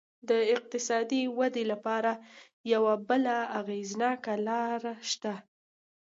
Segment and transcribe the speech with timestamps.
[0.29, 2.11] د اقتصادي ودې لپاره
[2.73, 4.81] یوه بله اغېزناکه لار
[5.11, 5.33] شته.